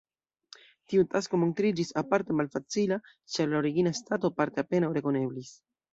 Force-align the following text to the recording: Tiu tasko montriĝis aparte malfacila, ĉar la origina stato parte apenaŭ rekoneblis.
Tiu 0.93 1.03
tasko 1.15 1.39
montriĝis 1.41 1.93
aparte 2.03 2.37
malfacila, 2.39 2.99
ĉar 3.35 3.53
la 3.53 3.61
origina 3.63 3.93
stato 4.01 4.33
parte 4.41 4.65
apenaŭ 4.67 4.91
rekoneblis. 5.01 5.55